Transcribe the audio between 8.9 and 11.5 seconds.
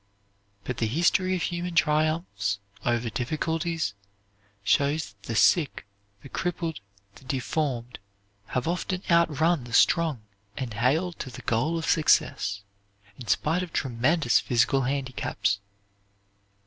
outrun the strong and hale to the